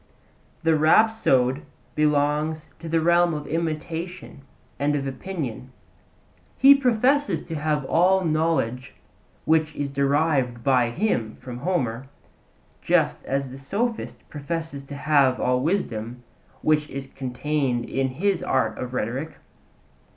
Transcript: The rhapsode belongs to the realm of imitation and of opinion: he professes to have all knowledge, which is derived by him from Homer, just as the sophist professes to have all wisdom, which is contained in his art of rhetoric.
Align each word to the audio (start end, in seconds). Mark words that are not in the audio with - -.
The 0.63 0.75
rhapsode 0.75 1.61
belongs 1.93 2.65
to 2.79 2.89
the 2.89 2.99
realm 2.99 3.35
of 3.35 3.45
imitation 3.45 4.41
and 4.79 4.95
of 4.95 5.05
opinion: 5.05 5.69
he 6.57 6.73
professes 6.73 7.43
to 7.43 7.53
have 7.53 7.85
all 7.85 8.25
knowledge, 8.25 8.95
which 9.45 9.75
is 9.75 9.91
derived 9.91 10.63
by 10.63 10.89
him 10.89 11.35
from 11.35 11.59
Homer, 11.59 12.07
just 12.81 13.23
as 13.25 13.51
the 13.51 13.59
sophist 13.59 14.27
professes 14.27 14.83
to 14.85 14.95
have 14.95 15.39
all 15.39 15.61
wisdom, 15.61 16.23
which 16.63 16.89
is 16.89 17.05
contained 17.13 17.85
in 17.87 18.07
his 18.07 18.41
art 18.41 18.79
of 18.79 18.95
rhetoric. 18.95 19.33